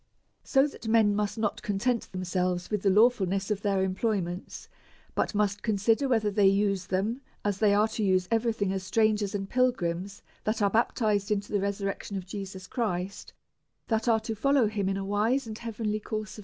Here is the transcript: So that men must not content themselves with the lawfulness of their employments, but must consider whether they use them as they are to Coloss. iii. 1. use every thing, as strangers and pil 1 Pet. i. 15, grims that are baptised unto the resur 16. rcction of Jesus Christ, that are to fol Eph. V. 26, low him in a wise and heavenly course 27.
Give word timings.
So 0.43 0.65
that 0.65 0.87
men 0.87 1.15
must 1.15 1.37
not 1.37 1.61
content 1.61 2.11
themselves 2.11 2.71
with 2.71 2.81
the 2.81 2.89
lawfulness 2.89 3.51
of 3.51 3.61
their 3.61 3.83
employments, 3.83 4.67
but 5.13 5.35
must 5.35 5.61
consider 5.61 6.07
whether 6.09 6.31
they 6.31 6.47
use 6.47 6.87
them 6.87 7.21
as 7.45 7.59
they 7.59 7.75
are 7.75 7.87
to 7.89 7.93
Coloss. 8.01 8.01
iii. 8.01 8.05
1. 8.07 8.11
use 8.13 8.27
every 8.31 8.53
thing, 8.53 8.73
as 8.73 8.81
strangers 8.81 9.35
and 9.35 9.47
pil 9.47 9.65
1 9.65 9.73
Pet. 9.73 9.83
i. 9.89 9.91
15, 9.93 9.93
grims 10.01 10.21
that 10.45 10.61
are 10.63 10.71
baptised 10.71 11.31
unto 11.31 11.53
the 11.53 11.59
resur 11.63 11.85
16. 11.93 11.93
rcction 11.93 12.17
of 12.17 12.25
Jesus 12.25 12.65
Christ, 12.65 13.33
that 13.89 14.07
are 14.07 14.19
to 14.21 14.33
fol 14.33 14.57
Eph. 14.57 14.69
V. 14.73 14.81
26, 14.81 14.81
low 14.81 14.81
him 14.81 14.89
in 14.89 14.97
a 14.97 15.05
wise 15.05 15.45
and 15.45 15.59
heavenly 15.59 15.99
course 15.99 16.37
27. 16.37 16.39